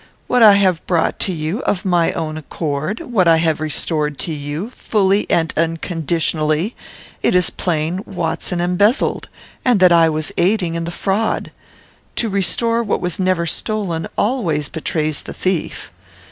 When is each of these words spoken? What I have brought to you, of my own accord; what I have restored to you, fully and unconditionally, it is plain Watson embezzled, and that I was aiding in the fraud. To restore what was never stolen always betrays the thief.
What 0.25 0.41
I 0.41 0.53
have 0.53 0.83
brought 0.87 1.19
to 1.19 1.31
you, 1.31 1.61
of 1.61 1.85
my 1.85 2.11
own 2.13 2.35
accord; 2.35 3.01
what 3.01 3.27
I 3.27 3.37
have 3.37 3.59
restored 3.61 4.17
to 4.21 4.33
you, 4.33 4.71
fully 4.71 5.29
and 5.29 5.53
unconditionally, 5.55 6.75
it 7.21 7.35
is 7.35 7.51
plain 7.51 8.01
Watson 8.07 8.59
embezzled, 8.59 9.29
and 9.63 9.79
that 9.79 9.91
I 9.91 10.09
was 10.09 10.31
aiding 10.39 10.73
in 10.73 10.85
the 10.85 10.89
fraud. 10.89 11.51
To 12.15 12.29
restore 12.29 12.81
what 12.81 12.99
was 12.99 13.19
never 13.19 13.45
stolen 13.45 14.07
always 14.17 14.69
betrays 14.69 15.21
the 15.21 15.35
thief. 15.35 15.93